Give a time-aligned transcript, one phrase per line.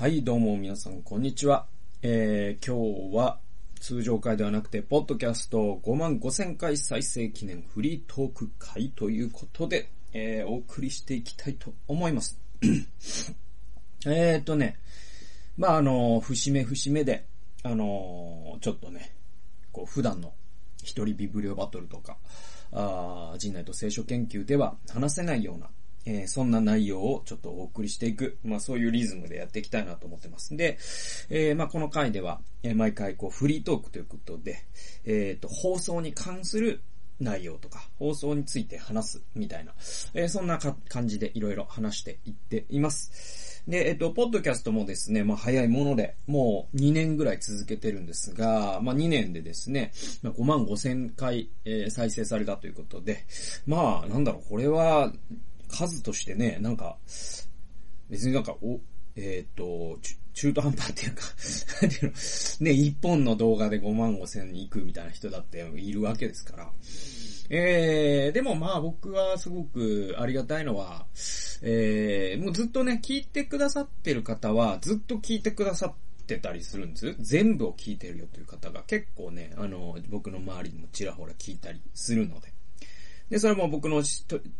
[0.00, 1.66] はい、どうも皆さん、こんにちは。
[2.00, 3.38] えー、今日は
[3.80, 12.40] 通常回ではなくて、ポッドキャスト5万5千回再生記念フリートーク会ということで、えー、お送りしていきたいと思います。
[14.06, 14.78] えーとね、
[15.58, 17.26] まあ、あの、節目節目で、
[17.62, 19.12] あのちょっとね、
[19.70, 20.32] こう、普段の
[20.82, 22.16] 一人ビブリオバトルとか、
[22.72, 25.68] あ陣内と聖書研究では話せないような、
[26.10, 30.56] えー、そんな内容をちょっとお送りしていく、まあそういうリズムでやっていきたいなと思ってます。
[30.56, 30.76] で、
[31.30, 34.64] えー、まあこの回では、えー、毎回こうフリートークということで、
[35.04, 36.82] えっ、と、放送に関する
[37.20, 39.72] 内容とか、放送について話すみたいな、
[40.14, 43.62] えそんな感じでいろいろ話していっています。
[43.68, 49.92] で、えっと、ポッドキャストもですね、まあ早いもので、もう2年ぐらい続けてるんですが、まあ2年でですね、
[50.22, 53.24] まあ、5万5千回、え、再生されたということで、
[53.64, 55.12] まあなんだろう、これは、
[55.70, 56.96] 数としてね、なんか、
[58.08, 58.80] 別になんか、お、
[59.16, 59.98] えっ、ー、と、
[60.34, 61.22] 中途半端っていうか、
[62.64, 66.72] ね、一本の動画で5万5千に行くみたいな人だっているわけですから。
[67.52, 71.04] えー、でもまあ僕はすごくありがたいのは、
[71.62, 77.16] えー、もうずっとね、聞いてくださってる方は、ずっと聞いてくださってたりするんです。
[77.18, 82.52] 全部を聞いてるよという方が結構ね、あの、僕の周りにもちらほら聞いたりするので。
[83.30, 84.02] で、それも僕の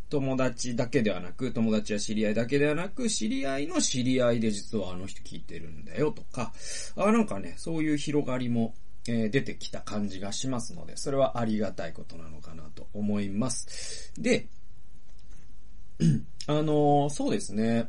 [0.09, 6.53] 友達だけではなく、友達や知り合いだけではなく、知り合いの知り合いで実はあの人聞いてるんだよとか、
[6.97, 8.75] あなんかね、そういう広がりも、
[9.09, 14.13] えー、出てきた感じがしますので、それはありがたいことなのかなと思います。
[14.17, 14.47] で、
[16.47, 17.89] あのー、そうですね。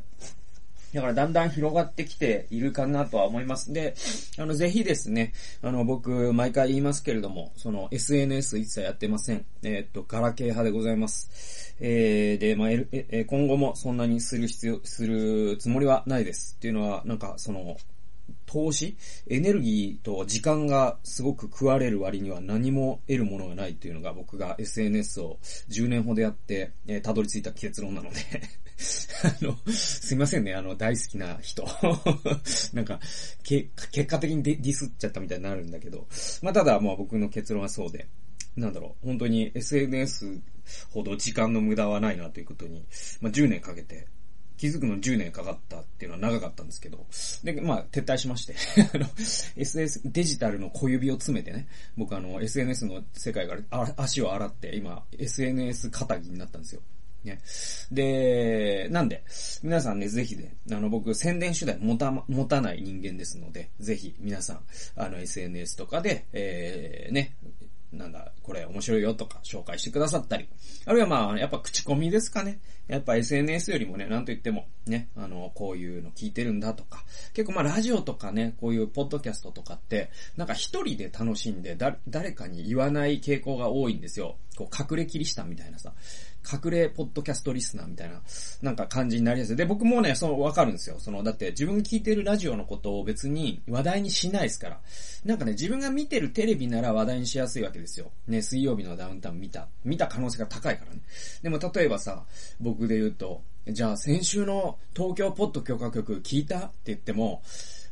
[0.92, 3.72] だからだんだん広がってきているかなとは思います。
[3.72, 3.94] で、
[4.38, 9.44] あの、ぜひですね、あの、僕、毎回言いますけれども、その、SNS 一切やってません。
[9.62, 11.74] えー、っと、ガラケー派でございます。
[11.80, 16.56] えー、で、まあ、え、今後もそんなにする必要、するつもりはないです。
[16.58, 17.76] っていうのは、なんか、その、
[18.46, 18.96] 投資？
[19.28, 25.38] エネルギーと時間がすごく食われる割には何も得るものがないっていうのが僕が SNS を
[25.70, 28.18] 10年ほどやって、えー、たどり着いた結論なので
[29.24, 31.66] あの、すいませんね、あの、大好きな人。
[32.72, 33.00] なんか、
[33.42, 36.06] け、結果的にディスっちゃったみたいになるんだけど。
[36.42, 38.06] まあ、ただ、まあ僕の結論はそうで。
[38.56, 40.40] なんだろう、本当に SNS
[40.90, 42.84] ほど時間の無駄はないなということに、
[43.20, 44.06] まあ10年かけて
[44.62, 47.04] 気づくの10年かかったっていうのは長かったんですけど、
[47.42, 48.54] で、まあ、撤退しまして
[48.94, 49.06] あの、
[49.56, 51.66] SS、デジタルの小指を詰めてね、
[51.96, 56.82] 僕あの、SNS の世界から足を洗って、今、SNS 肩着になったんですよ。
[57.24, 57.40] ね。
[57.90, 59.24] で、なんで、
[59.62, 64.60] 皆さんね、ぜひね、あの、僕、宣伝手段持た、持たない人間ですので、ぜひ、皆さん、
[64.96, 67.36] あの、SNS とかで、えー、ね、
[67.92, 70.48] なんだ、これ面白いよとか紹介してくださったり。
[70.86, 72.58] あるいはまあ、やっぱ口コミですかね。
[72.88, 77.04] やっぱ SNS よりもね、なんと言っても、ね、あの、こういうの聞いてるんだとか。
[77.34, 84.36] 結構まあ、ラジオとかね、こういうポッドキャストとかって、なんか一人で楽しんで、だ、誰かに言わない傾向が多いんですよ。
[84.56, 85.92] こう、隠れキリシタンみたいなさ。
[86.50, 88.22] 隠れポッドキャストリスナーみたいな、
[88.62, 89.56] なんか感じになりやすい。
[89.56, 90.96] で、僕もね、その、わかるんですよ。
[90.98, 94.80] その、だって自分が聞いてるラジオのことを別に話題にしないですから。
[95.24, 98.10] なんかね、自分が見てるテレビなら話題にしやすいわけですよ。
[98.26, 99.68] ね、水曜日のダウンタウン見た。
[99.84, 101.00] 見た可能性が高いからね。
[101.42, 102.24] でも例えばさ、
[102.60, 106.58] 僕で言うと、じゃあ先週の東京ポッド許可局聞いた？
[106.58, 107.42] って言っても、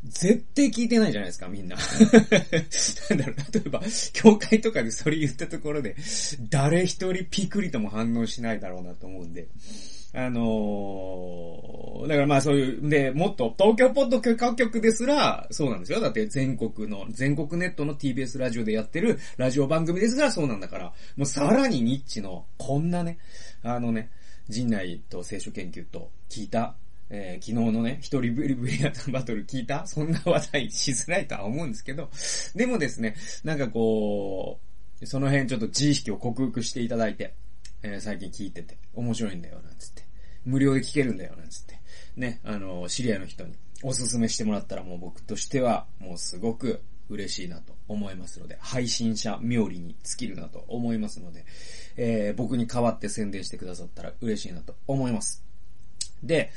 [0.04, 1.76] 絶対聞いてないじゃないですか、みんな。
[3.10, 5.94] なんだろう、例えば、教会とかでそれ言ったところで、
[6.48, 9.48] 誰一人ピクリとも反応しないだろうなと思うんで。
[10.12, 16.00] あのー、だからまあそういう、で、もっと東京ポッド許可局ですら、そうなんですよ。
[16.00, 23.18] だって全国の、全国ネットの TBS ラジオでやってるラジオ番組ですらそうなんだから、もうさらにニッチの、こんなね、
[23.62, 24.10] あのね、
[24.48, 26.74] 陣内と聖書研究と聞いた
[27.10, 32.08] えー、昨日のね、一人ブリブリアタバトル聞いたそんな話題しづらいとは思うんですけど、
[32.54, 34.60] でもですね、なんかこ
[35.00, 37.34] う、その辺ちょっと自意識を克服していただいて、
[37.82, 40.04] えー、最近聞いてて、面白いんだよ、なんつって。
[40.44, 41.80] 無料で聞けるんだよ、なんつって。
[42.16, 51.44] ね、あの、知り合いの人におすすめしてもらったらもう僕としては、もうすごく嬉しいなと思いますので、配信者冥利に尽きるなと思いますので、
[51.96, 55.49] えー、僕に代わって宣伝してくださったら嬉しいなと思います。
[56.22, 56.52] で、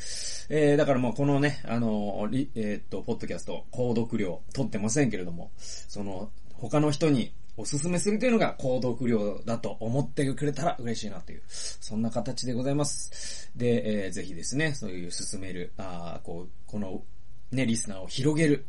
[0.50, 13.51] えー、だからもうこのね、あの、えー、っと、ポッドキャスト、購読料取ってませんけれども、その、他の人におすすめするというのが購読料だと思ってくれたら嬉しいなという、そんな形でございます。
[13.56, 17.04] で、えー、ぜひですね、そういう進める、あこう、この、
[17.51, 18.65] ね、リスナーを広げる、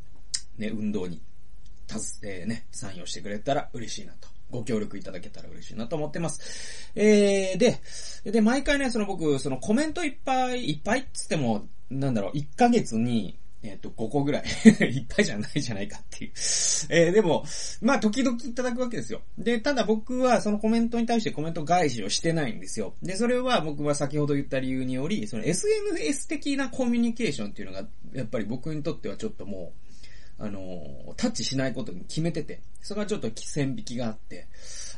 [0.59, 1.21] ね、運動に、
[1.87, 6.93] たず、えー、ね、参与してくれたら嬉しいなとご協力いただけたら嬉しいなと思ってます。
[6.95, 7.81] えー、で、
[8.25, 14.45] で、毎回ね、その僕、そのコメントいっぱい、いっぱいっつっても、なんだろう、1ヶ月に、えっ、と、5個ぐらい。
[14.93, 16.33] いっぱいじゃないじゃないかっていう。
[16.91, 17.45] えー、でも、
[17.81, 19.23] まあ、時々いただくわけですよ。
[19.39, 22.95] で、ただ僕はそのコメントに対してコメント返しをしてないんですよ。
[23.03, 29.84] で、それは僕は先ほど言った理由により、その SNS 的なコミュニケーションっていうのが、やっぱり僕にとってはちょっともう、
[30.39, 34.49] あの、タッチしないことに決めてて、それはちょっと線引きがあって、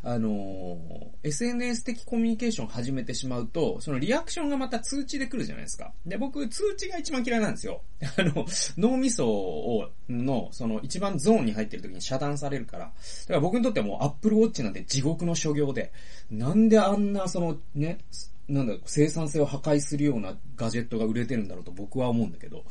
[0.02, 0.78] あの、
[1.22, 5.92] SNS 的コミュニケーション始めてしまうと、そのリアクションがまた通知で来るじゃないですか。
[6.06, 7.82] で、僕、通知が一番嫌いなんですよ。
[8.16, 8.46] あの、
[8.78, 12.84] 脳みそを、の、その一番ゾーンに入ってる時に遮断されるから。
[12.84, 12.92] だか
[13.28, 15.92] ら僕にとってはもう Apple Watch なんて地獄の所業で、
[16.30, 17.98] なんであんなそのね、
[18.48, 22.64] なんだろ、生産性を破壊するようなガジェットが売れてるんだろうと僕は思うんだけど、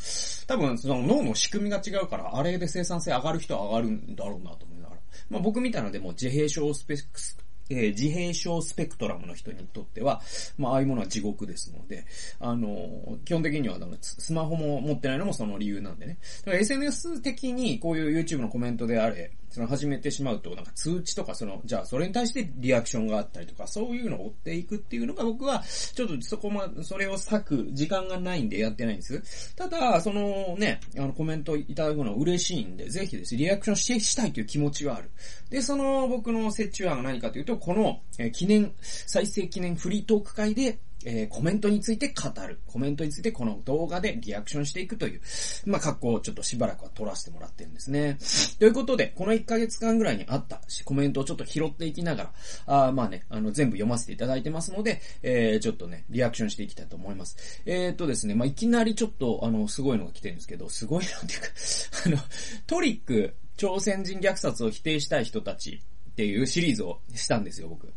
[0.47, 5.01] 多分その脳の仕組みが違うから、あれで生産性上がる人は上がるんだろうなと思いながら。
[5.29, 7.37] まあ僕みたいなでも自閉症スペックス、
[7.69, 10.21] えー、自閉症スペクトラムの人にとっては、
[10.57, 12.05] まあ、ああいうものは地獄ですので、
[12.39, 16.17] あの、基本的には、スマホも持ってないのもその理由なんでね。
[16.45, 25.63] だから SNS 的にこういう YouTube のコメントであれ、その始めてしまうと、なんか通知とか、その、じゃあそれに対してリアクションがあったりとか、そういうのを追っていくっていうのが僕は、
[25.93, 29.55] ちょっとそこま、それを割く時間がないんでやってないんです。
[29.55, 35.09] ただ、そのね、あのコメントいただくのは嬉しいんで、ぜひですね、リアクションしてしたいという気持ちはある。
[35.49, 42.59] で、その僕の折衷案が何かというと、この、え記念、再生記念フリートーク会で、えー、コメントについて語る。
[42.65, 45.21] コメントについてこの動画でリアクションしていくという、
[45.65, 48.17] まあ、格好をちょっとしばらくは取らせてもらってるんですね。
[48.59, 52.23] ということで、この1ヶ月間ぐらいにあったコメントをちょっと拾っていきなが
[52.65, 57.61] ら、あまあね、あの、全部読ませていただいてますので、えー、ちょっとね、リアクションしていきたいと思います。
[57.65, 61.47] えー、っとですね、まあ、いきなりちょっと、あの、すごいのが来てるんですけど、すごいのっていうか
[62.07, 62.17] あの、
[62.65, 65.81] トリック、朝鮮人虐殺を否定したい人たち
[66.11, 67.93] っていうシリーズをしたんですよ、僕。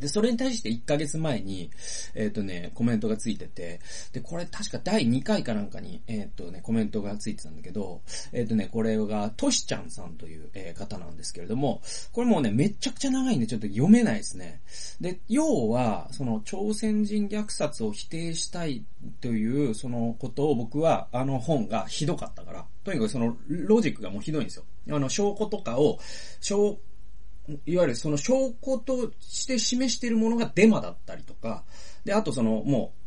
[0.00, 1.70] で、それに対して1ヶ月前に、
[2.14, 3.80] えっ、ー、とね、コメントがついてて、
[4.12, 8.00] で、これ確か第2回かなんかに、えっ、ー、とね、コメントがついてたんだけど、
[8.32, 11.82] えっ、ー、とね、これが、としちゃんさんという、え方なんですけれども、
[12.12, 14.60] これもうね、めちゃくちゃ長いんでちょっと読めないですね。
[15.00, 18.84] で、要は、その、朝鮮人虐殺を否定したい
[19.20, 24.64] という、そのことを僕は、あの本がひどかったから、とにかくその、ロジックがもうひどいんですよ。
[24.90, 25.98] あの、証拠とかを、
[26.40, 26.78] 証
[27.66, 31.64] いわゆるその証拠として示しているものがデマだったりとか、
[32.04, 32.99] で、あとその、もう、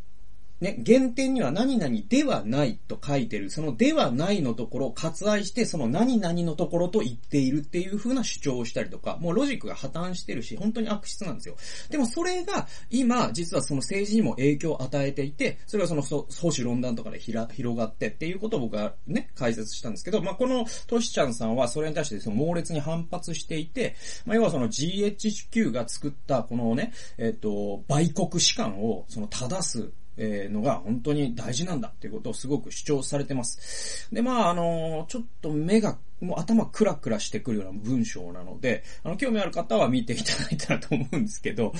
[0.63, 11.57] ね、原点には何々ではないと書いてる、そのではないのところを割愛して、その何々のところと言っているっていう風な主張をしたりとか、もうロジックが破綻してるし、本当に悪質なんですよ。
[11.89, 34.07] でもそれが今、実はその政治にも影響を与えていて、それはその保守論壇とかでひら広がってっていうことを僕はね、解説したんですけど、まあ、このトシちゃんさんはそれに対してその猛烈に反発していて、まあ、要はその GHQ が作ったこのね、えっ、と、売国士官をその正すえのが本当に大事なんだっていうことをすごく主張されてます。
[34.11, 41.73] で、まあ、あのちょっと目が、もう頭クラクラしてくるような文章なので、あの、興味ある方は見ていただいたらと思うんですけど、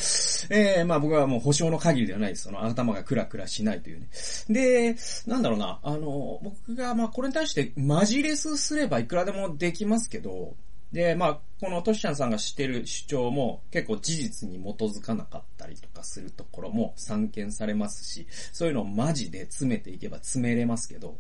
[0.50, 2.44] えー、まあ僕はもう保証の限りではないです。
[2.44, 4.10] その頭がクラクラしないというね。
[4.50, 4.96] で、
[5.28, 10.56] なんだろうな、あの、僕がまあこれに対してマジレスすればいくらでもできますけど、
[10.94, 21.18] で、まあ、このトシちゃんさんがしてる主張も結構事実に基づかなかったりとかするところも散見されますし、そういうのをマジで詰めていけば詰めれますけど、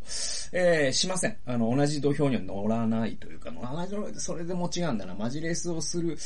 [0.53, 1.37] えー、しません。
[1.45, 3.51] あの、同じ土俵には乗らないというか、
[4.17, 6.17] それでも違うんだな、マジレスをする、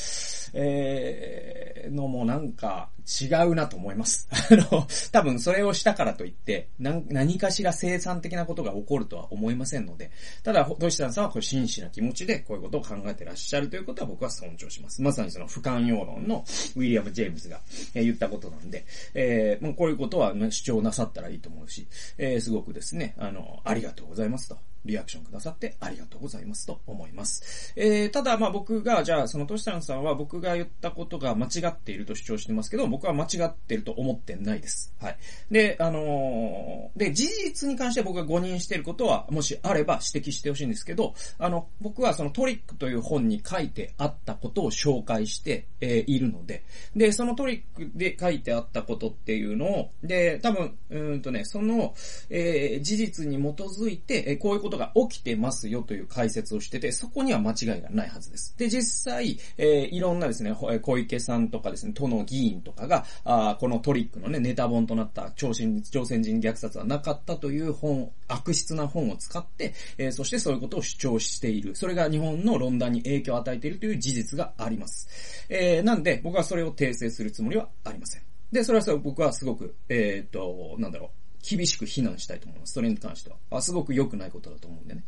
[0.53, 4.27] えー、のもなんか違うなと思います。
[4.51, 10.12] あの、多分それをしたからといって、何かしら生産的なことが起こるとは思いませんので、
[10.43, 15.01] ただ、トシちゃんさんはこれ真摯な気持ちでこういうことを考えてらっしゃるということは僕は尊重します。
[15.01, 16.43] まさにその俯瞰用論の
[16.75, 17.62] ウィリアム・ジェームズが、
[17.93, 24.76] 言ったことなんで、えー、もうこういうことは主張なさったらいいと思うし、えー、すごくですね、あの、ありがとうございますございますと。
[24.88, 27.74] リアクションくださってありがとうございますと思います。
[27.75, 34.94] えー、ただ、まあ僕が、じゃあ、そのトシタンさんは僕が言ったことが間違っていると主張してますけど、僕は間違っていると思ってないです。
[35.00, 35.17] はい。
[35.51, 46.63] で、あのー、で、事実に関して僕が誤認していることは、もしあれば指摘してほしいんですけど、あの、僕はそのトリックという本に書いてあったことを紹介して、えー、いるので、
[46.96, 51.94] で、そのトリックで書いてあったことっていうのを、で、多分、うんとね、その、
[52.29, 58.55] えー、事実に基づいて、え、こういうことが起きてますよという解説をしてて、そこには間違いがないはずです。
[58.57, 71.75] で、実際、えー、いろんなですね、小池さんとかですね、都の議員とかが、あこのトリックのね、ネタ本となった朝鮮朝鮮人虐殺はなかったという本、悪質な本を使って、えー、そしてそういうことを主張している。
[71.75, 75.07] それが日本の論壇に影響を与えているという事実があります。
[75.50, 78.22] えー、なんで、僕はそれを訂正するつもりはありません。
[78.51, 81.10] で、それは僕はすごく、えっ、と、なんだろう、
[81.41, 82.74] 厳しく非難したいと思います。
[82.74, 83.38] それに関しては。
[83.51, 85.03] あすごく良くないことだと思うんでね。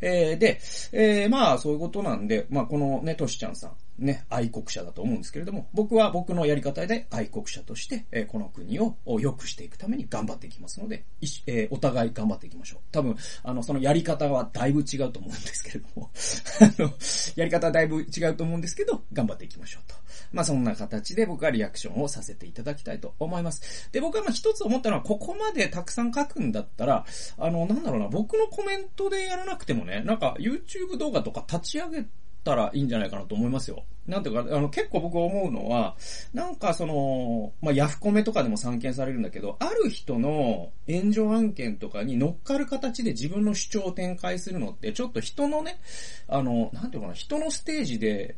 [0.00, 0.60] えー、で、
[0.92, 11.04] えー、まあ、そういうことなんで、まあ、このね、としちゃんさん、ね、愛国者だと思うんですけれども、僕は僕のやり方で愛国者として、えー、この国を良くしていくために頑張っていきますので、
[11.46, 12.80] えー、お互い頑張っていきましょう。
[12.92, 16.10] 多分、あの、そのやり方はだいぶ違うと思うんですけれども、
[16.60, 16.92] あの、
[17.36, 19.94] やり方はだいぶ違うと思うんですけど、頑張っていきましょうと。
[20.32, 23.90] まあ、そんな形で僕はリアクションをさせていただきたいと思います。
[23.92, 27.04] で、僕はまあ一つ思ったのは、ここまでたくさん書くんだったら、
[27.38, 32.06] あの、なんだろうな、僕のコメントでやらなくてもね、なんか YouTube 動画とか立ち上げ
[32.44, 33.84] たらいいんじゃないかなと思いますよ。
[34.06, 35.94] なんていうか、あの、結構僕思うのは、
[36.32, 45.78] なんかその、まあ、ヤフコメとかでも散見されるんだけど、ある人の炎上案件とかに乗っかる形で自分の主張を展開するのって、ちょっと人のね、
[46.26, 48.36] あの、なんていうかな、人のステージで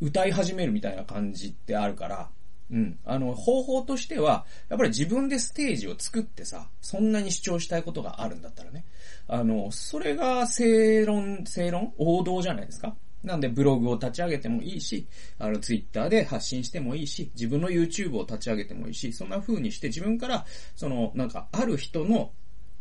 [0.00, 2.30] 歌い始めるみたいな感じってあるから、
[2.70, 2.98] うん。
[3.04, 8.84] あの、方法としては、やっぱり自分でステージを作ってさ、そんなに主張したいことがあるんだったらね。
[9.26, 11.94] あの、それが正論、正論？
[11.96, 12.94] 王道じゃないですか。
[13.24, 15.06] なんでブログを立ち上げてもいいし、
[15.38, 22.30] あのツイッターで発信してもいいし、自分の YouTube を立ち上げてもいいし、そんな風にして自分から、その、なんか、ある人の、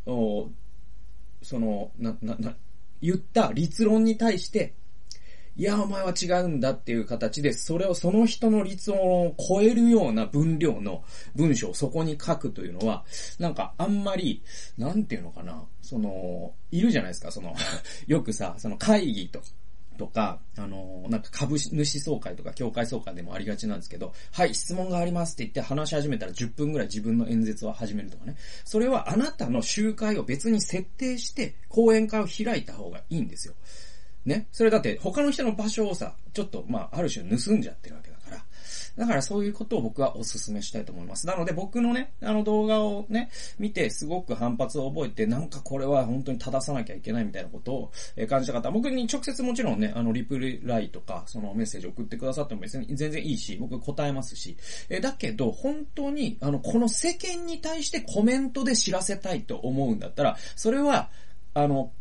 [0.06, 2.56] その、な、な、な、
[3.02, 4.74] 言った立論に対して、
[5.58, 11.04] いや、お前は違うんだっていう形で、それをその人の立音を超えるような分量の
[11.36, 13.04] 文章をそこに書くというのは、
[13.40, 14.44] なんかあんまり、
[14.78, 17.56] なんていうのかな、その、いるじゃないですか、その
[18.06, 19.42] よくさ、その会議と
[19.98, 28.38] とか、あの、なんか株主総会とか協会総会でもありがちなんですけど、はい、質問がありますって言って話し始めたら10分ぐらい自分の演説を始めるとかね。
[28.64, 33.56] それはあなたの集会を別に設定して講演会を開いた方がいいんですよ。
[34.28, 34.48] ね。
[34.52, 38.44] それだって他の人の場所をさ、ちょっと、まあ、ある種盗んじゃってるわけだから。
[38.98, 41.28] だからそういうことを僕はお勧めしたいと思います。
[41.28, 43.30] なので僕のね、あの動画をね、
[43.60, 47.92] 見てすごく反発を覚えて、なんかこれは本当に正さなきゃいけないみたいなことを
[48.28, 54.58] 感じた方、僕に直接もちろんね、あのリプライとか、そのメッセージ送ってくださっても別に全然いいし、僕答えますし。
[54.90, 61.10] えだけど、本当に、あの、この世間に対してコメントで知らせたいと思うんだったら、それは、
[61.54, 61.92] あの、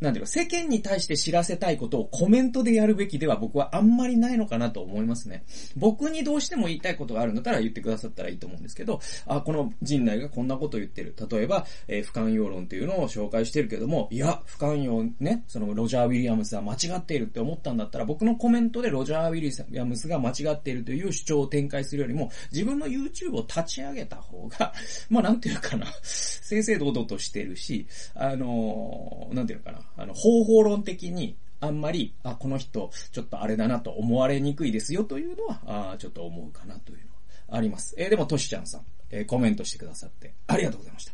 [0.00, 5.44] なんていうか、世間に対して知らせたいことをコメントでやるべきでは僕はあんまりないのかなと思いますね。
[5.76, 11.14] 僕にどうしても言いたいことがあるんだったら言ってくださったらいいと思うんですけど、あ、この陣内がこんなこと言ってる。
[11.30, 24.72] 例えば、えー、不寛容論っていうのを紹介してるけども、いや、不寛容ね、そのロジャー・ウィリアムスは間違っているって思ったんだったら、僕のコメントでロジャー・ウィリアムスが間違っているという主張を展開するよりも、自分の YouTube を立ち上げた方が、
[25.08, 37.04] まあなんていうかな、正々堂々としてるし、あのー、なんていうかな、あの、方法論的に、あんまり、あ、この人、ちょっとあれだなと思われにくいですよというのは、あちょっと思うかなというの
[37.48, 37.94] はあります。
[37.98, 41.12] えー、でも、としちゃんさん、えー、コメントしてくださって、ありがとうございました。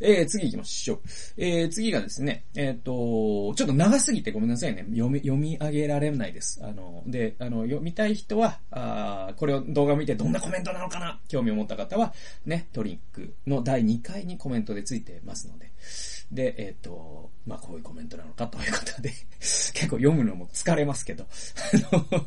[0.00, 1.00] えー、次行きましょう。
[1.36, 4.84] えー、次がですね、えっ、ー、と、ちょっと長すぎてごめんなさいね。
[4.90, 6.60] 読み、読み上げられないです。
[6.64, 12.12] あの、で、あの、読みたい人は、あこれを動画を見てどんなコメントなのかな興味を持った方は、
[12.44, 15.70] ね、トリックの第2回にコメントでついてますので、
[16.32, 19.10] で、えっ、ー、と、まあ、こういうコメントなのかということで
[19.40, 21.26] 結構読むのも疲れますけど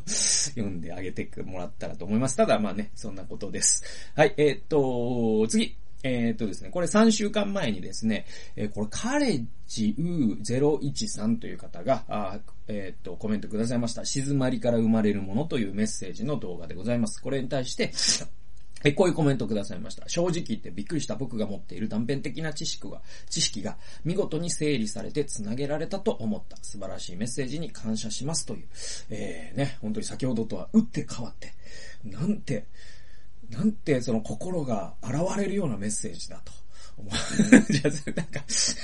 [0.05, 2.37] 読んであげてもらったらと思います。
[2.37, 3.83] ただ、まあね、そんなことです。
[4.15, 5.75] はい、えっ、ー、と、次。
[6.03, 14.05] えっ、とですね、これ3週間前にですね、えー、これカレッジウー013という方が、あえっ、と、コメントくださいました。
[14.05, 17.19] 静まりから生まれるものというメッセージの動画でございます。
[17.19, 17.91] これに対して、
[18.85, 20.07] え、こういうコメントくださいました。
[20.07, 23.01] 正直言ってびっくりした僕が持っている断片的な知識が、
[23.31, 28.67] 知識が見事に整理されて繋げられたと思った素晴らしいメッセージに感謝しますという、
[29.09, 31.51] えー、ね、本当に先ほどとは打って変わって、
[32.03, 32.65] なんて、
[33.49, 36.51] なんてその心が現れるようなメッセージだと。
[36.97, 37.73] 思う。
[37.73, 38.39] じゃあ、なんか、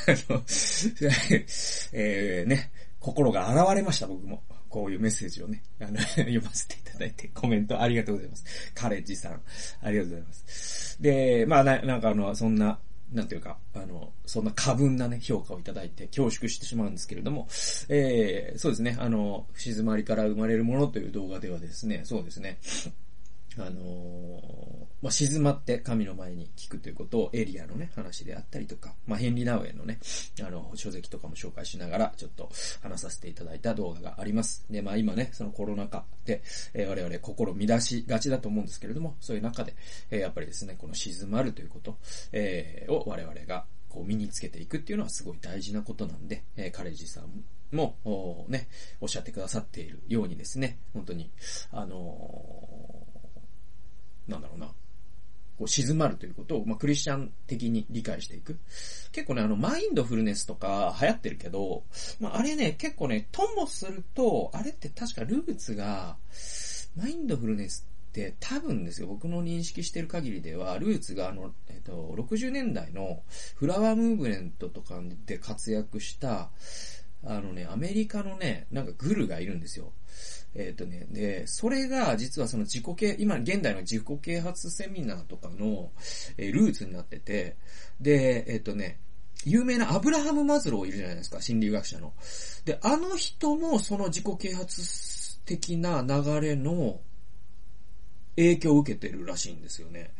[0.07, 0.43] あの、
[1.93, 4.43] えー、ね、心が現れました、僕も。
[4.71, 8.45] こういうメッセージをね、あの、 読ませていただいて、コメントありがとうございます。
[8.73, 9.41] カレッジさん、
[9.81, 11.01] ありがとうございます。
[11.01, 12.79] で、まあな、なんかあの、そんな、
[13.11, 17.47] なんていうか、あの、そんな過分なね、評価をいただいて恐縮してしまうんですけれども、
[17.89, 22.57] えー、そうですね、あの、静まりから生まれるものという動画ではですね、そうですね、
[23.57, 29.99] あの、まあ、静まって神の前に聞くということをエリアのね、話であったりとか、まあ、ヘンリー・ナウェイのね、
[30.39, 32.49] あの、書籍とかも紹介しながら、ちょっと
[32.81, 34.65] 話させていただいた動画があります。
[34.69, 36.41] で、まあ、今ね、そのコロナ禍で、
[36.73, 39.75] えー、我々心乱しがちだと思うんですけれども、そういう中で、
[40.11, 41.97] えー、やっぱりですね、この静まるということ、
[42.31, 47.43] えー、を我々がこう身につけていくっていうのはすごい大事なことなんで、えー、カレッジさん
[47.75, 48.67] も、ね、
[49.01, 51.31] おっしゃってくださっているようにですね、本当に、
[51.71, 52.80] あのー
[54.31, 58.57] なんだろうな、こう静まるということを、まあ、クリスチャン的に理解していく。
[59.11, 61.83] 結構ね、あの、マインドフルネスとか流行ってるけど、
[62.19, 66.17] まあ、あれね、結構ね、ともすると、あれって確かルーツが、
[66.95, 73.23] マインドフルネスって多分ですよ、僕の認識してる限りでは、ルーツがあの、えっと、60年代の
[73.55, 76.49] フラワームーブメントとかで活躍した、
[77.23, 79.93] あのね、アメリカのね、なんかグルがいるんですよ。
[80.53, 85.91] えっ、ー、とね、で、それが実はその自己啓、今現代の自己啓発セミナーとかの、
[86.37, 87.55] えー、ルーツになってて、
[87.99, 88.99] で、えっ、ー、とね、
[89.45, 92.13] 有名なアブラハム・マズローいるじゃないですか、心理学者の。
[92.65, 96.99] で、あの人もその自己啓発的な流れの
[98.35, 100.11] 影響を受けてるらしいんですよね。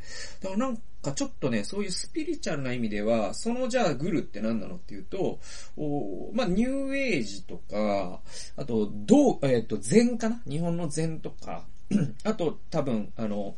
[0.41, 5.39] だからなんかちょっとね、そういうスピリチュアルな意味では、そのじゃあグルって何なのっていうと、
[5.77, 8.20] おまあ、ニューエイジとか、
[8.56, 10.41] あと、どう、えっ、ー、と、禅かな？
[10.48, 11.63] 日本の禅とか、
[12.24, 13.56] あと多分、あの、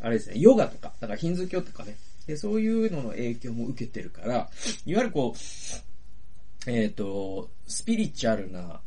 [0.00, 1.96] あれですね、ヨガとか、だからヒンズー教とかね、
[2.26, 4.50] で、そういうのの影響も受けてるから、いわ
[4.84, 8.80] ゆるこう、えっ、ー、と、スピリチュアルな、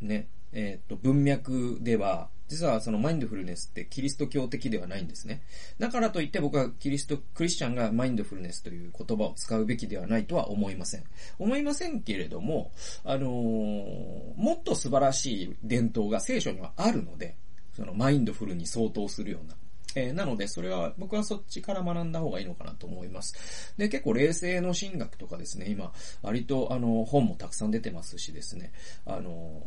[0.00, 5.42] ね、えっ、ー、と、文脈では、実はそのマインドフルネスってキリスト教的ではないんですね。
[5.78, 11.04] だからといって僕はキリスト、クリスチャンがマインドフルネスという言葉を使うべきではないとは思いません。
[11.38, 12.72] 思いませんけれども、
[13.04, 17.36] あのー、もっと素晴らしい伝統が聖書にはあるので、
[17.74, 19.54] そのマインドフルに相当するような。
[19.94, 23.74] えー、なので、それは、僕はそっちから学んだ方がいいのかなと思います。
[23.76, 28.72] で、結構冷静の神学とかですね、今、割と、あの、本もたくさん出てますしですね、
[29.06, 29.62] あの、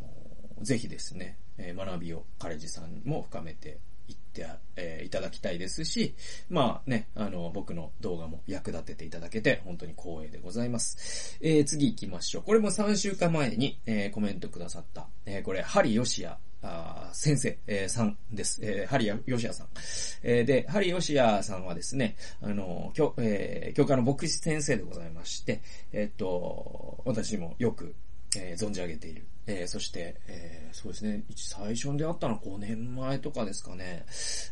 [0.61, 6.15] ぜひですね、え学びをカレッジさんも深めていって、え、いただきたいですし、
[6.49, 11.37] まあね、あの、僕の動画も役立てていただけて、本当に光栄でございます。
[11.41, 12.43] えー、次行きましょう。
[12.43, 18.59] これも3週間前に、えー、コメントくださった、えー、これ、ハリヨシアあ先生、えー、さんです。
[18.63, 19.67] えー、ハリヨシアさん。
[20.23, 27.95] えー、で、ハリヨシアさんはですね、あの、教、えー、教科の牧師先生でございまして、えっと、私もよく、
[28.38, 29.25] えー、存じ上げている。
[29.47, 34.05] えー、そして、えー、そうですね、最初に出会ったのは5年前とかですかね。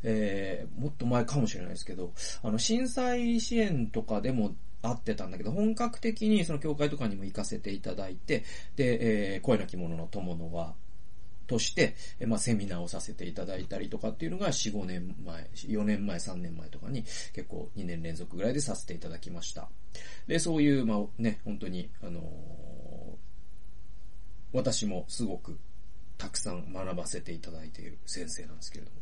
[0.04, 2.12] えー、もっと前かもしれないですけど、
[2.42, 8.44] あの、震災支援とかでも会ってたんだけど、本格的にその教会とかにも行かせていただいて、
[8.76, 10.74] で、えー、声の着物の友の輪
[11.48, 19.68] として、えまあ、セミナーをさせていただいたりとかっていうのが4、5年前、4年前、3年前とかに結構2年連続ぐらいでさせていただきました。
[20.28, 22.69] で、そういう、まあね、本当に、あのー
[24.54, 25.58] 私もすごく
[26.18, 28.98] たくさん学ばせていただいている先生なんですけれども。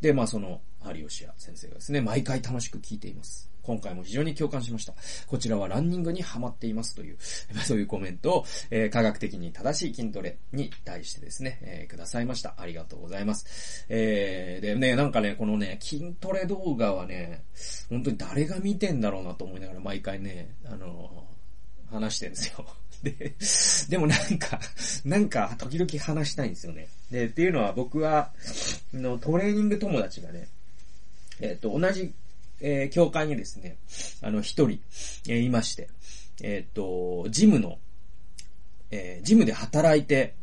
[0.00, 3.48] で、まあその、ハリオシア先生がですね、毎回楽しく聞いています。
[3.62, 4.94] 今回も非常に共感しました。
[5.26, 7.18] こちらはランニングにハマっていますという、
[7.66, 12.54] そういうコメントを、えー、科学的に正しい筋トレに対してですね、えー、くださいました。
[12.58, 13.86] ありがとうございます。
[13.88, 17.44] えー、でね、なんかね、このね、筋トレ動画はね、
[17.88, 21.26] 本当に誰が見てんだろうなと思いながら毎回ね、あの
[21.90, 22.66] 話してるんですよ。
[23.10, 23.34] で、
[23.88, 24.58] でもなんか、
[25.04, 26.88] なんか、時々話したいんですよね。
[27.10, 28.32] で、っていうのは僕は、
[28.92, 30.48] のトレーニング友達がね、
[31.40, 32.12] えっ、ー、と、同じ、
[32.60, 33.76] えー、教会にですね、
[34.22, 34.80] あの、一人、
[35.28, 35.88] えー、いまして、
[36.42, 37.78] えっ、と、ジムの、
[38.90, 40.34] えジムで働いて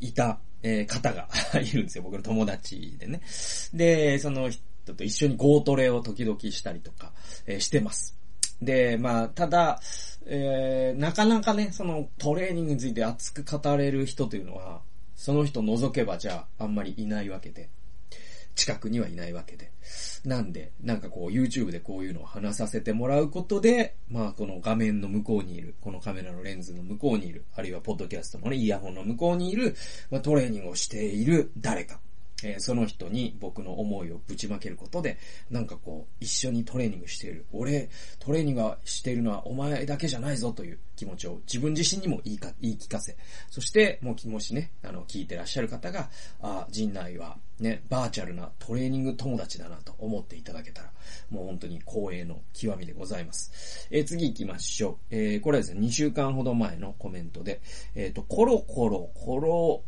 [0.00, 1.28] いた、え方が
[1.60, 2.04] いるんですよ。
[2.04, 3.22] 僕の友達でね。
[3.72, 7.12] で、その人と一緒にゴートレを時々したりとか、
[7.46, 8.14] えしてます。
[8.60, 9.80] で、まあ、ただ、
[10.26, 14.80] えー、なかなかね、そのトレーニングについて熱く語れる人というのは、
[15.16, 17.68] その人除けばじゃああんまりいないわけで、
[18.54, 19.70] 近くにはいないわけで。
[20.24, 29.74] なんで、なんかこう YouTube でこういうのを話させてもらうことで、まあこの画面の向こうにいる、このカメラのレンズの向こうにいる、あるいはポッドキャストのね、イヤホンの向こうにいる、
[30.10, 32.00] まあトレーニングをしている誰か。
[32.44, 35.18] えー、その人に僕の思いをぶちまけることで、
[35.50, 37.46] なんかこう、一緒にトレーニングしている。
[37.52, 43.16] 俺、トレーニングしているのはお前だけじゃないぞという気持ちを自分自身にも言いか、言い聞かせ。
[43.50, 50.90] そして、もう、もしね、あの、聞いてらっしゃる方が、あ、陣内は、ね、バーチャルなトレーニング友達だなと思っていただけたら、
[51.30, 53.88] もう本当に光栄の極みでございます。
[53.90, 54.96] えー、次行きましょう。
[55.10, 57.60] えー、これはですね、2週間ほど前のコメントで、
[57.94, 59.82] えっ、と、コロコロ、コロ、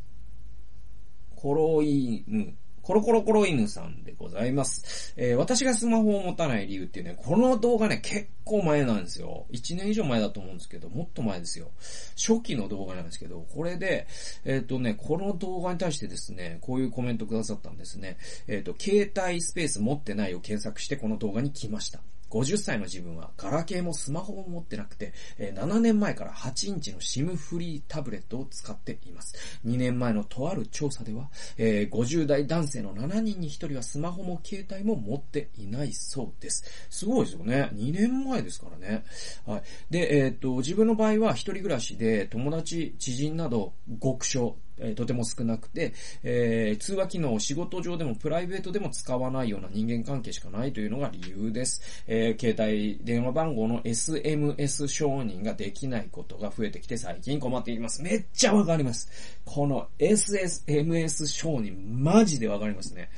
[1.42, 5.12] コロイン、コロコロコロ犬さんでございます。
[5.16, 9.46] えー、私がスマホを持たない理由っていうね、この動画ね、結構前なんですよ。
[9.50, 11.72] 1年以上前だと思うんですけど、もっと前ですよ。
[12.16, 14.06] 初期の動画なんですけど、これで、
[14.44, 18.18] えっ、ー、とね、この動画に対してですね、こういうコメントくださったんですね。
[18.46, 22.02] えっ、ー、と、携帯スペース持ってないを検索してこの動画に来ました。
[22.32, 29.34] 50歳の自分はガラケーもスマホも持ってなくて、え、7年前から8インチの SIM フリータブレットを使っています。
[29.66, 36.64] 2年前のとある調査では、え、50代男性の7人に1人はスマホも携帯も持っていないそうです。
[36.88, 37.70] すごいですよね。
[37.74, 39.04] 2年前ですからね。
[39.46, 39.62] はい。
[39.90, 51.82] で、えっ、と、自分の場合は一人暮らしで友達、知人など極小、えとても少なくて、えー、通話機能を仕事上でもプライベートでも使わないような人間関係しかないというのが理由です。
[52.06, 58.02] えー、携帯電話番号の SMS 承認ができないことが増えてきて最近困っています。
[58.02, 59.08] めっちゃわかります。
[59.44, 63.10] この SSMS 承認、マジでわかりますね。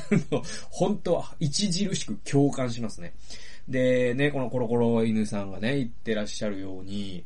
[0.70, 3.12] 本当は著しく共感しますね。
[3.68, 7.24] で、ね、このコロコロ犬さんがね、言ってらっしゃるように、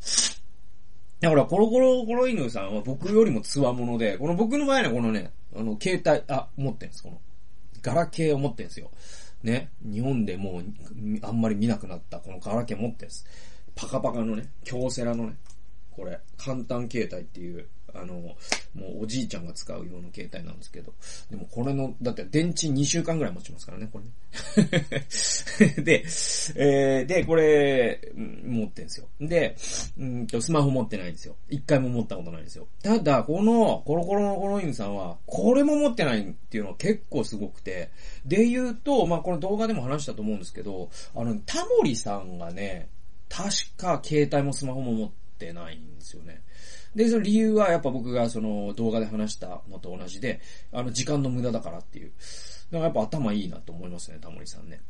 [1.21, 7.21] だから、コロコロコロ犬さんは僕よりも強者で、この僕の場合はこのね、あの、携帯、あ、持ってんです、この。
[7.83, 8.91] ガラケーを持ってんですよ。
[9.43, 9.71] ね。
[9.83, 10.65] 日本でもう、
[11.23, 13.25] あんまり見なくなったこのガラケー持ってんです。
[13.75, 15.37] パカパカのね、京セラのね、
[15.91, 17.67] これ、簡単携帯っていう、
[18.01, 18.37] あの、も
[19.01, 20.93] うおじいちゃんが使う用の携帯なんですけど、
[21.31, 24.11] でもこれの、だって電池2週間ぐらい持ちますからね、これね。
[25.83, 26.05] で、
[26.57, 29.09] えー、で、これ、持ってんですよ。
[29.21, 29.57] で、
[29.99, 31.37] うんと、スマホ持ってないんですよ。
[31.49, 32.67] 一回も持ったことないんですよ。
[32.83, 37.91] ただ、この、コロコロのコロインさんは、これも持ってないっていうのは結構すごくて、
[38.25, 42.89] で言うと、まあ、この動画でも話したと思うんですけど、あの、タモリさんがね、
[43.29, 46.43] 確か携帯もスマホも持ってないんですよね。
[46.95, 50.41] で、その理由はやっぱ僕がその動画で話したのと同じで、
[50.73, 52.13] あの時間の無駄だからっていう。
[52.71, 54.81] だからやっぱ頭いいなと思いますね、タモリさんね。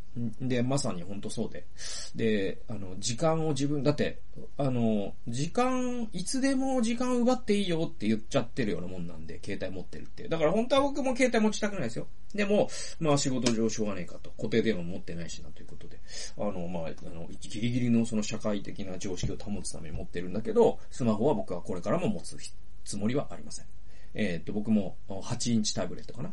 [0.41, 1.67] で、まさに本当そうで。
[2.15, 4.21] で、あの、時間を自分、だって、
[4.57, 10.27] あの、時間、いつでも時間奪っていいよって言っちゃってるようなもんなんで、携帯持ってるって。
[10.27, 12.07] だから本当は僕も携帯持ちたくないですよ。
[12.35, 14.31] でも、まあ仕事上しょうがねえかと。
[14.39, 16.01] 固定電話持ってないしなということで。
[16.39, 22.39] あの、まあ、あの、ギリギリのその社会的な常識を保つために持ってるんだけど、スマホは僕はこれからも持つ
[22.85, 23.67] つもりはありません。
[24.17, 26.31] えっ、と、僕も8インチタブレットかな。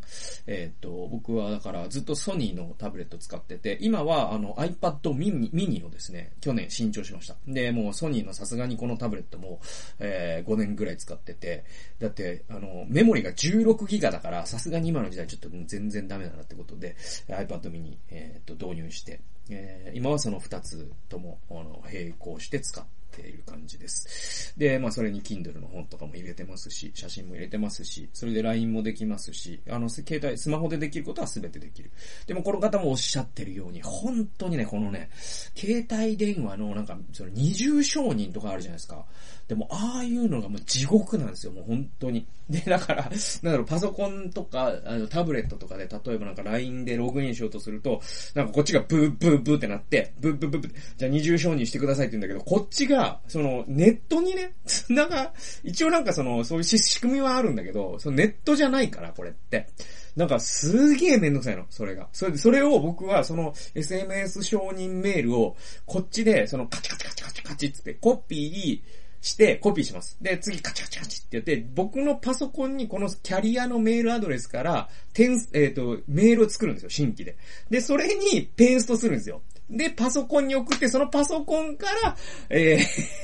[0.48, 7.36] えっ、と、僕はだからずっとソニーのタブレット使ってて、今はあの iPad mini, をですね、去年新調しました。
[7.46, 9.60] で、もうソニーのさすがにこのタブレットも、
[10.00, 11.66] えー、5年ぐらい使ってて、
[12.00, 16.96] だって、あの、メモリが16ギガだから、さすがに今の時代ちょっと全然ダメだなってことで、
[17.28, 19.20] iPad mini、えっ、と、導入して、
[19.50, 24.54] えー、今はその2つとも、あの、並行して使ってている感じです。
[24.58, 31.92] で、まあそれに Kindle の本とかも入れてますし、写真も入れてますし、それで LINE もできますし、あの、携帯、スマホでできることは全てできる。
[32.28, 35.10] でもこの方もおっしゃってるように、本当にね、このね、
[35.56, 39.06] 携帯電話のなんか、その二重承認とかあるじゃないですか。
[39.48, 42.26] でも、ああいうのがもう地獄なんですよ、もう本当に。
[42.50, 48.02] で、だから、なんだろう、パソコンとか、あの、タブレットとかで、例えばなんか LINE でログインしようとすると、
[48.36, 54.54] なんかこっちがブーブーブーってなって、ブーブーブーブーじゃあ二重承認してくださいって言うんだけど、こっちが、その、ネットにね、
[54.90, 59.68] なんか、一応なんかその、そういう仕組みはあるんだけど、そのネットじゃないから、これって。
[60.16, 62.08] なんかすげえめんどくさいの、それが。
[62.14, 70.18] それで、それを僕はその SMS 承認メールをこっちでそのカチカチカチカチカチってコピーしてコピーします。
[70.22, 77.38] で、次カチカチカチってやって、僕のパソコンにこのキャリアのメールアドレスから、点、えっ、ー、と、メールを作るんですよ、新規で。
[77.70, 79.42] で、それにペーストするんですよ。
[79.70, 82.16] で、パソコンに送って、そのパソコンから、
[82.50, 82.80] え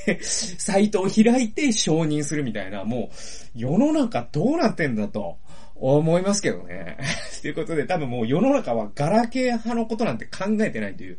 [0.06, 5.38] ーサイトを開いて承認するみたいな、もう、世の中どうなってんだと。
[5.80, 6.98] 思いますけどね。
[7.42, 11.18] ということで、多分もう世の中はガラケー派のことなんて考えてないという、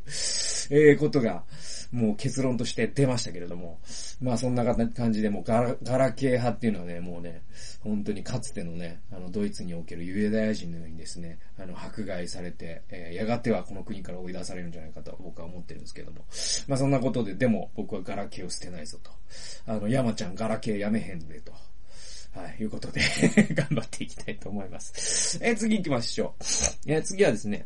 [0.69, 1.43] えー、ことが、
[1.91, 3.79] もう結論として出ましたけれども。
[4.21, 7.41] まあそんな感じでもうガラガラ系派っていうのはね、もうね、
[7.81, 16.23] 本当にかつてのね、あのドイツにおけるユダヤ人のようにですね、あの迫害されて、えー、やがてはこの国から追い出されるんじゃないかと僕は思ってるんですけども。
[16.67, 19.11] まあそんなことで、でも僕はガラケーを捨てないぞと。
[19.65, 21.51] あの、山ちゃんガラケーやめへんでと。
[22.33, 23.01] はい、いうことで
[23.53, 25.37] 頑張っていきたいと思います。
[25.41, 26.43] えー、次行きましょう。
[26.87, 27.65] えー、次はですね、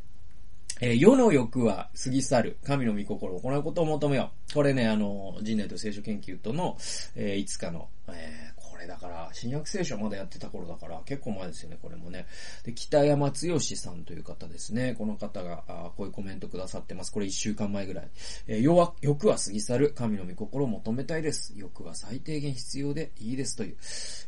[0.82, 2.58] えー、世の欲は過ぎ去る。
[2.64, 4.54] 神の御心を行うことを求めよう。
[4.54, 6.78] これね、あの、人類と聖書研究との、
[7.16, 12.26] えー、いつかの、え、これだから、新約聖書まだやってた頃だから、結構前ですよね、これもね。
[12.66, 14.96] で、北山剛さんという方ですね。
[14.98, 17.12] この方が、あこういうコメントくださってます。
[17.14, 18.10] これ一週間前ぐらい。
[18.48, 19.94] えー、欲は、欲は過ぎ去る。
[19.96, 21.54] 神の御心を求めたいです。
[21.56, 23.78] 欲は最低限必要でいいですという。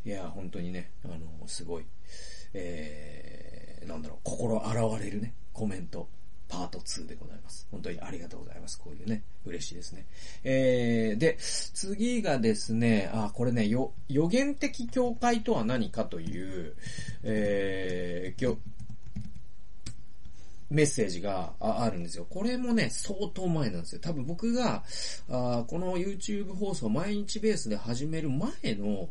[0.06, 1.86] いや、本当にね、あの、すごい、
[2.54, 6.08] えー、なんだろう、心洗われるね、コメント。
[6.48, 7.68] パート2でございます。
[7.72, 8.80] 本当にありがとうございます。
[8.80, 10.06] こういうね、嬉しいですね。
[10.44, 16.76] えー、で、次がですね、あ、これね、よ予言的教会とは何かという、
[17.24, 18.40] えー、
[20.70, 22.26] メッセージがあるんですよ。
[22.30, 24.02] これもね、相当前なんですよ。
[24.02, 24.84] 多分僕が、
[25.30, 29.10] あこの YouTube 放送毎日ベースで始める前の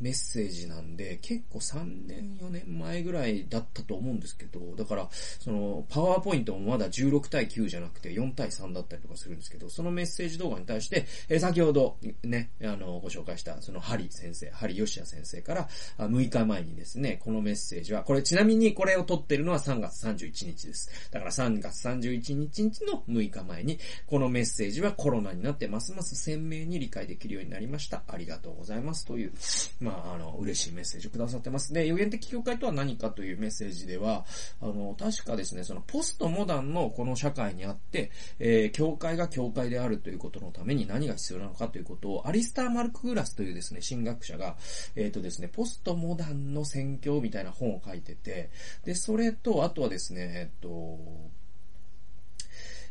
[0.00, 20.87] メッセージなんで、結構3年、4年前ぐらいだったと思うんですけど、だから、その、パワーポイントもまだ16対9じゃなくて4対3だったりとかするんですけど、そのメッセージ動画に対して、え、先ほどね、あの、ご紹介した、その、ハリ先生、ハリヨシア先生から6日前にですね、このメッセージは、これちなみにこれを撮ってるのは3月31日です。。
[21.10, 28.02] だから3月31日の6日前に、このメッセージはコロナになってますます鮮明に理解できるようになりました。
[28.06, 29.06] ありがとうございます。
[29.06, 29.32] という、
[29.80, 31.72] まあ、あの、嬉しいメッセージをくださってます。
[31.72, 34.24] で、予言的教会とは何かというメッセージでは、
[34.60, 44.56] あの、確かですね、そのポストモダンのこの社会にあって、えー、教会が教会であるということのために何が必要なのかということを、アリスター・マルクグラスというですね、神学者が、
[44.96, 48.50] えっ、ー、とですね、ポストモダンの宣教みたいな本を書いてて、
[48.84, 50.68] で、それと、あとはですね、えっ、と、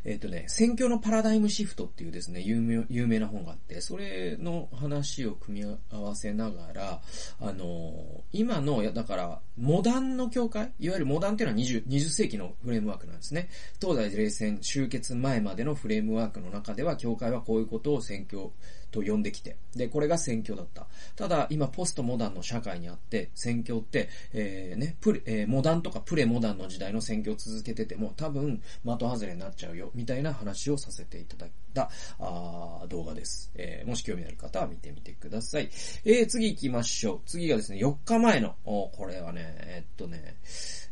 [0.04, 7.02] えっ、とね、選挙のパラダイムシフトっていうですね、有名、有名な本があって、それの話を組み合わせながら、
[7.40, 7.92] あの
[8.32, 13.48] 今の、だから、モダンの教会いわゆるモダンっていうのは 20, 20世紀のフレームワークなんですね。
[13.80, 18.50] 東西冷戦終結前までのフレームワークの中では、教会はこういうことを選挙
[18.90, 20.86] と呼んできて、で、これが選挙だった。
[21.16, 33.50] ただ、今、ポストモダンの社会にあって、選挙って、えー、ね、プレ、えー、モダンとかプレモダンの時代の選挙を続けてても、多分、的外れになっちゃうよ、みたいな話をさせていただいた、あ動画です。
[33.54, 35.70] えー、もし興味のある方は見てみてください。
[36.04, 37.20] えー、次行きましょう。
[37.26, 40.36] 次がですね、4日前の、おこれはね、えー、っとね、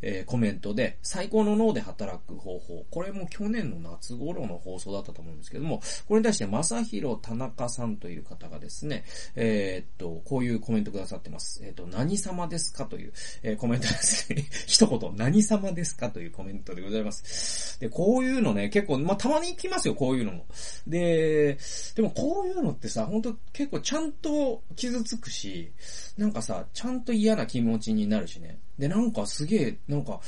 [0.02, 2.84] えー、コメントで、最高の脳で働く方法。
[2.90, 9.04] これも去年の夏頃の放送だったと思うんですけども、これに対して、正宏田中さんという方がですね、
[9.34, 11.60] えー、っと、こういうコメントくださってます。
[11.64, 14.46] えー、っと、何様ですかという、えー、コメントですね。
[14.66, 17.80] 一言、何様ですかというコメントでございます。
[17.80, 20.46] で、こういうのね、結構、まあ、たまに来ますよ、こういうのも。
[20.86, 21.58] で、
[21.94, 25.72] でもこういうのってさ、ほんと結構ちゃんと傷つくし、
[26.16, 28.58] なんかさ、ちゃんと嫌な気持ちになるしね。
[28.78, 30.20] で、なんかすげえ、なんか、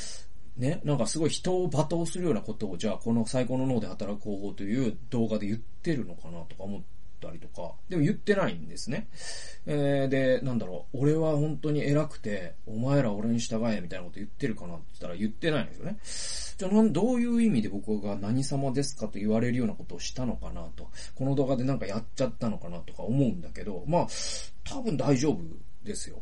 [0.56, 6.82] ね、なんかすごい人を罵倒するようなことを、じゃあこの最高の脳で働く方法という動画で言ってるのかなとか思っ
[7.20, 9.08] たりとか、でも言ってないんですね。
[9.66, 15.98] えー、で、なんだろう、俺は本当に偉くて、お前ら俺に従えみたいなこと言ってるかなって言ったら言ってないんですよね。
[16.70, 24.06] じゃあ、どういう意味で僕が何様ですかと言われるようなことをしたのかなと、この動画でなんかやっちゃったのかなとか思うんだけど、まあ、
[24.64, 25.38] 多分大丈夫
[25.84, 26.20] ですよ。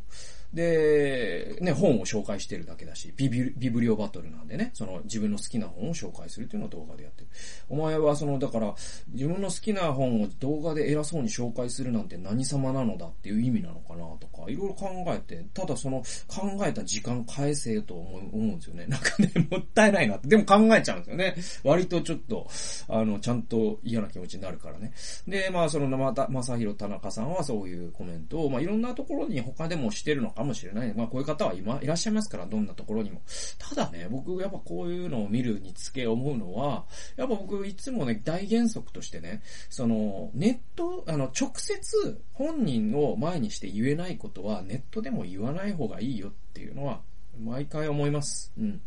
[0.52, 7.28] で、ね、本を紹介してるだけだし、ビビビブリオバトルなんでね、その自分の好きな本を紹介するっていうのを動画でやってる。
[7.68, 8.74] お前はその、だから、
[9.12, 18.86] 自分の好きな本を動画で偉そうに紹介するなんて何様なのだっていう意味なのかなとか、いろいろ考えて、ただその考えた時間返せと思う思うんですよね。
[18.88, 20.28] なんかね、もったいないなって。
[20.28, 21.34] でも考えちゃうんですよね。
[21.64, 22.48] 割とちょっと、
[22.88, 24.92] あの、ちゃんと嫌な気持ちになるからね。
[25.26, 30.94] で、まあその、また、まさひろ田中さんはそういうコメントを、まあいろんなところに他でもしてるのかもしれない。
[30.94, 33.22] まあこういう方は今、いらっしゃいますから、どんなところにも。
[33.58, 36.84] ただね、僕やっぱこういうのを見るにつけ思うのは、
[37.16, 47.00] やっぱ僕いつもね、大原則としてね、その、ネット、あの、直接本人を前にして言えないことは、ネットでも言わない方がいいよっていうのは、
[47.42, 48.52] 毎回思います。
[48.58, 48.80] うん。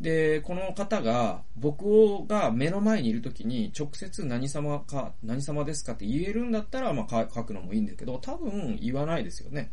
[0.00, 9.70] で、この方が、僕をが目の前にいるときに、直接何様か、何様ですかって言えるんだったら、まあ、書くのもいいんだけど、多分言わないですよね。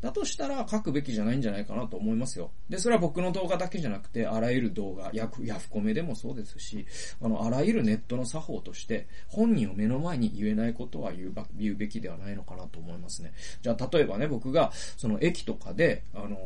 [0.00, 2.50] だとしたら書くべきじゃないんじゃないかなと思いますよ。
[2.68, 6.86] で、それは僕の動画だけじゃなくて、あらゆる動画、ヤフヤフコメでもそうですし、
[7.20, 13.32] あの、あらゆるネットの作法として、本人を目の前に言えないことは言うば言うべきではないのかなと思いますね。
[13.62, 16.36] じゃあ、例えばね、僕が、その駅とかで、あの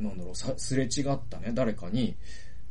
[0.00, 2.16] ー、なんだろう、すれ違ったね、誰かに、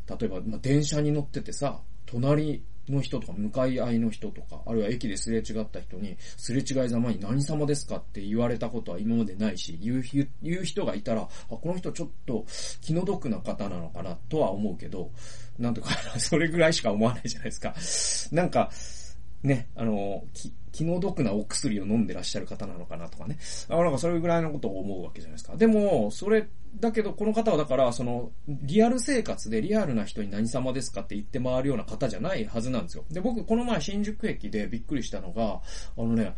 [0.08, 10.04] 例えば、まあ、電車に乗っててさ、隣の人とか、向かい合いの人とか、あるいは駅ですれ違った人に、すれ違いざまに何様ですかって言われたことは今までないし、言う、
[10.42, 12.46] 言う人がいたら、あ、この人ちょっと
[12.82, 15.12] 気の毒な方なのかなとは思うけど、
[15.60, 15.90] なんとか、
[16.20, 18.36] それぐらいしか思わないじゃないですか。
[18.36, 18.72] なんか、
[19.44, 23.38] ね、あの、気、気の毒なお薬を飲んでらっしゃる方なのかなとかね。
[23.70, 25.58] あなんかそれぐらいのことを思うわけじゃないですか。
[25.58, 26.48] でも、それ、
[26.80, 33.04] だけどこの方はだから、その、リアル生活でリアルな人に何様ですかって言って回るような方じゃないはずなんですよ。
[33.12, 35.62] で、僕、この前新宿駅でびっくりしたのが、
[35.98, 36.36] あのね、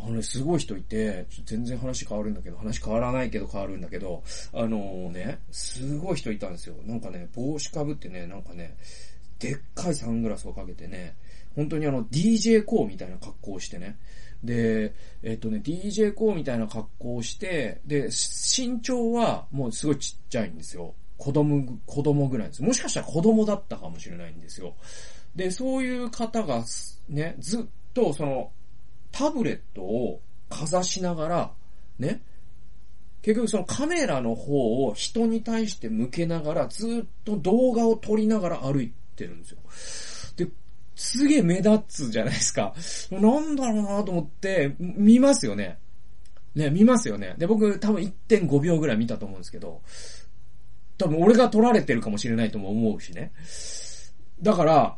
[0.00, 6.76] あのね、すごい人いて、全然話変わるんだけど、話変わらないけど変わるんだけど、あのね、すごい人いたんですよ。
[6.84, 8.76] なんかね、帽子かぶってね、なんかね、
[9.38, 11.16] でっかいサングラスをかけてね、
[11.54, 13.98] 本当にあの DJ コーみたいな格好をしてね。
[14.42, 20.94] で、えっとね、DJ コーみたいな格好をして、で、身長はもうすごいちっちゃいんですよ。
[21.16, 22.62] 子供、子供ぐらいです。
[22.62, 24.74] もしかしたら子供だったかもしれないんですよ。
[25.36, 26.64] で、そういう方が、
[27.08, 28.50] ね、ずっとその、
[29.12, 31.52] タブレットをかざしながら、
[31.98, 32.22] ね、
[33.22, 39.58] 結局そのカメラの方を人に対して向けながら、ずっと動画を撮りながら歩いてるんですよ。
[40.94, 42.74] すげえ目立つじゃないですか。
[43.10, 45.78] なんだろうなと思って、見ますよね。
[46.54, 47.34] ね、見ますよね。
[47.38, 49.80] で、僕多分1.5秒ぐらい見たと思うんですけど、
[50.98, 53.32] 多分俺が撮られてるかもしれないとも思うしね。
[54.42, 54.96] だから、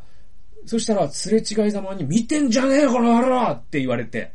[0.65, 4.33] そしたら、すれ違いざまに、見てんじゃねえよ、この野郎って言われて、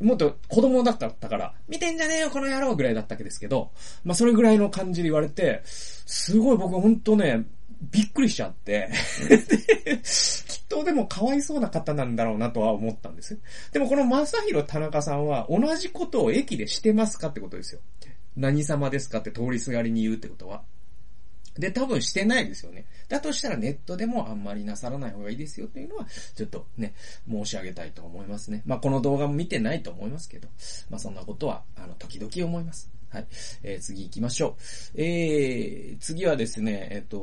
[0.00, 3.72] もっと子供だったから、見てんじゃねえよ、この野郎ぐらいだったわけですけど、
[4.04, 7.44] まあそれぐらいの感じで言われて、すごい僕ほんとね、
[7.80, 8.90] びっくりしちゃって
[10.48, 13.38] きっとでもかわいそうな方なんだろうなとは思ったんです。
[13.72, 17.80] でもこの正宏田中さんは同じことを駅でしてますかってことですよ。
[18.36, 20.62] 何様ですかって通りすがりに言うってことは。
[21.58, 22.86] で、多分してないですよね。
[23.08, 26.94] だとしたらネットでもあんまりなさらない方がいいですよっていうのは、ちょっとね、
[27.28, 28.62] 申し上げたいと思いますね。
[28.64, 30.48] まあ、この動画も見てないと思いますけど、
[30.88, 32.90] まあ、そんなことは、あの、時々思います。
[33.10, 33.26] はい。
[33.62, 35.00] えー、次行きましょう。
[35.00, 37.18] えー、次はですね、えっ、ー、と、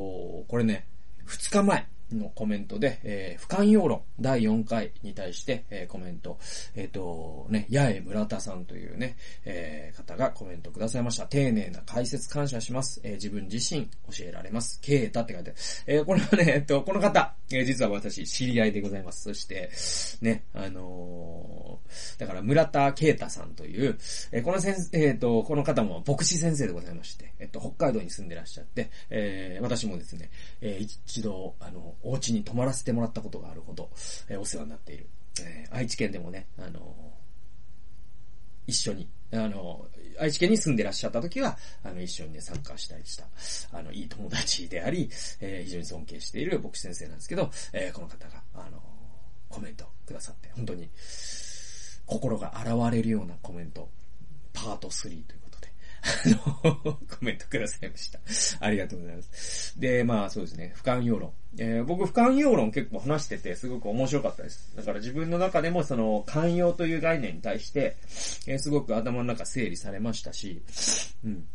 [0.47, 0.87] これね、
[1.25, 1.87] 二日前。
[2.11, 6.37] のコメントで、えー、不寛容論第4回に対して、えー、コメント、
[6.75, 11.25] えっ、ー、と、ね、八重村田さんというね、えー、方がコメントくださいました。
[11.25, 13.01] 丁寧な解説感謝します。
[13.03, 14.79] えー、自分自身教えられます。
[14.81, 15.59] ケータって書いてある。
[15.87, 19.23] えー、これはね、えっと、この方、えー、実は私、知り合いでございます。
[19.23, 19.71] そして、
[20.21, 23.97] ね、あのー、だから村田ケータさんという、
[24.31, 30.29] えー、この先生、えっ、ー、と、この方も牧師先生でございまして、えっと、北海道に住んでらっしゃって、えー、私もですね、
[30.61, 33.89] えー、一度、あの、お家に泊まらせてもらったことがあるほど、
[34.29, 35.07] えー、お世話になっている。
[35.41, 36.81] えー、愛知県でもね、あのー、
[38.67, 39.87] 一緒に、あの、
[40.19, 43.25] 愛知県に住んでらっしゃった時は、あの、一緒にね、参加したりした、
[43.77, 45.09] あの、いい友達であり、
[45.41, 48.81] えー、非常に尊敬している牧師先生なんですけど、えー、この方が、あの、
[49.49, 50.89] コメントくださって、本当に、
[52.05, 53.89] 心が洗われるようなコメント、
[54.53, 55.71] パート3ということで
[56.05, 58.19] あの、 コメントくださいました。
[58.59, 59.29] ありがとうございます。
[59.77, 61.31] で、まあそうですね、不寛容論。
[61.57, 64.73] えー、僕、不寛容論結構話してて、すごく面白かったです。
[64.75, 67.95] だから自分の中でもその、寛容という概念に対して、
[68.47, 70.61] えー、すごく頭の中整理されましたし、
[71.23, 71.45] うん。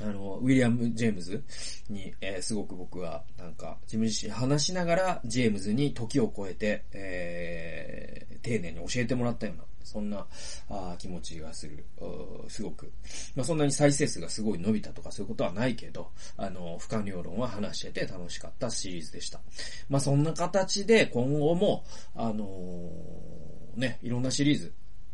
[0.00, 1.44] あの、ウィリアム・ジェームズ
[1.88, 10.26] に、えー、すごく僕は、なんか、自分自身話しながら、ジェームズに時を超えて、えー、丁寧に教えてもらったような、そんな
[10.70, 11.84] あ気持ちがする。
[12.48, 12.90] すごく。
[13.36, 19.40] まあ、そんなに再生数がすごい伸びたとかそういうことはないけど、あの、不可量論は話してて楽しかったシリーズでした。
[19.88, 24.72] まあ、そんな形で今後も、あのー、ね、いろんなシリーズ、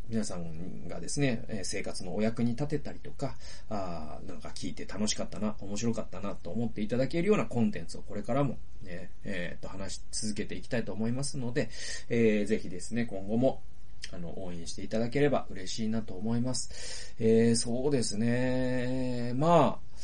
[0.09, 3.35] 皆さんがですね、生活のお役に立てたりとか、
[3.69, 11.69] あなんか聞いて楽しかったな、面白かったなと思っていただけるようなコンテンツをこれからもね、えー、と話し続けていきたいと思いますので、
[12.09, 13.61] えー、ぜひですね、今後も
[14.11, 17.13] あの、応援していただければ嬉しいなと思います。
[17.19, 19.33] えー、そうですね。
[19.35, 19.99] まあ、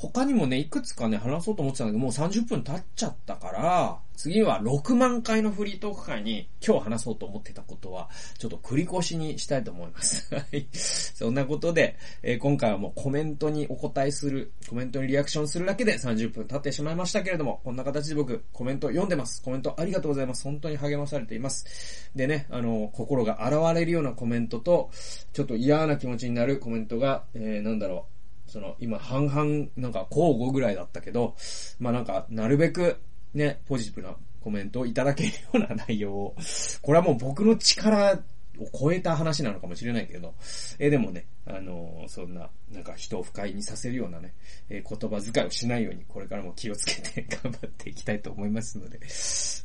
[0.00, 8.08] 他にもね、いくつかね、話そうと思ってたんだけど、もう30分経っちゃったから、次は6万回のフリートーク会に今日話そうと思ってたことは、
[8.38, 10.28] ちょっと繰り越しにしたいと思います。
[10.34, 10.68] はい。
[10.72, 19.42] そんなことで、えー、今回はもうコメントにお答えする、コメントにリアクションするだけで30分経ってしまいましたけれども、こんな形で僕、コメント読んでます。
[19.42, 20.44] コメントありがとうございます。
[20.44, 21.66] 本当に励まされています。
[22.14, 24.90] でね、あの、心が洗われるようなコメントと、
[25.32, 28.17] ちょっと嫌な気持ちになるコメントが、えー、なんだろう、
[28.48, 31.36] その、今半々、なんか交互ぐらいだったけど、
[31.78, 32.98] まあなんか、なるべく、
[33.34, 36.36] ね、ポジティブなコメントをいただけるような内容を、
[36.82, 38.14] これはもう僕の力
[38.58, 40.34] を超えた話なのかもしれないけど、
[40.78, 44.34] えでもね、あの、そんな、なんか人を不快にさせるようなね、
[44.68, 49.00] え、言葉遣いをしないように、これからも気をつけて頑張っていきたいと思いますので、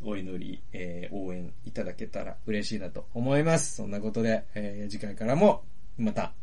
[0.03, 3.75] お祈り、えー、応援いただけたら嬉しいなと思います。
[3.75, 5.63] そんなことで、え次回からも、
[5.97, 6.33] また、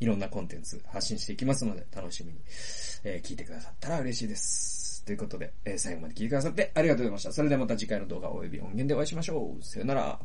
[0.00, 2.38] いろんなコンテンツ発信していきますので、楽しみに、
[3.04, 5.04] え、聞いてくださったら嬉しいです。
[5.04, 7.32] ということで、え、最後まで聞いてくださってありがとうございました。
[7.32, 9.64] それではまた次回の動画及び音源でお会いしましょう。
[9.64, 10.20] さよなら。